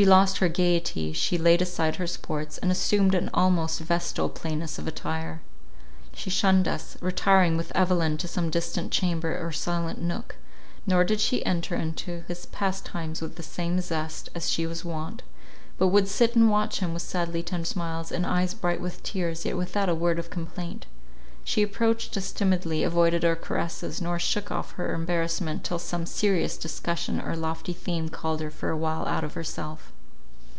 She 0.00 0.04
lost 0.06 0.38
her 0.38 0.48
gaiety, 0.48 1.12
she 1.12 1.36
laid 1.36 1.60
aside 1.60 1.96
her 1.96 2.06
sports, 2.06 2.58
and 2.58 2.70
assumed 2.70 3.12
an 3.14 3.28
almost 3.34 3.80
vestal 3.80 4.28
plainness 4.28 4.78
of 4.78 4.86
attire. 4.86 5.42
She 6.14 6.30
shunned 6.30 6.68
us, 6.68 6.96
retiring 7.02 7.56
with 7.56 7.74
Evelyn 7.74 8.16
to 8.18 8.28
some 8.28 8.50
distant 8.50 8.92
chamber 8.92 9.36
or 9.38 9.50
silent 9.50 10.00
nook; 10.00 10.36
nor 10.86 11.02
did 11.02 11.20
she 11.20 11.44
enter 11.44 11.74
into 11.74 12.22
his 12.28 12.46
pastimes 12.46 13.20
with 13.20 13.34
the 13.34 13.42
same 13.42 13.80
zest 13.80 14.28
as 14.32 14.48
she 14.48 14.64
was 14.64 14.84
wont, 14.84 15.22
but 15.76 15.88
would 15.88 16.06
sit 16.06 16.36
and 16.36 16.48
watch 16.50 16.78
him 16.78 16.94
with 16.94 17.02
sadly 17.02 17.42
tender 17.42 17.66
smiles, 17.66 18.12
and 18.12 18.24
eyes 18.24 18.54
bright 18.54 18.80
with 18.80 19.02
tears, 19.02 19.44
yet 19.44 19.56
without 19.56 19.88
a 19.88 19.94
word 19.94 20.20
of 20.20 20.30
complaint. 20.30 20.86
She 21.42 21.62
approached 21.62 22.16
us 22.18 22.32
timidly, 22.32 22.84
avoided 22.84 23.24
our 23.24 23.34
caresses, 23.34 24.00
nor 24.00 24.18
shook 24.18 24.52
off 24.52 24.72
her 24.72 24.94
embarrassment 24.94 25.64
till 25.64 25.78
some 25.78 26.04
serious 26.04 26.58
discussion 26.58 27.18
or 27.18 27.34
lofty 27.34 27.72
theme 27.72 28.10
called 28.10 28.40
her 28.42 28.50
for 28.50 28.68
awhile 28.68 29.06
out 29.06 29.24
of 29.24 29.34
herself. 29.34 29.90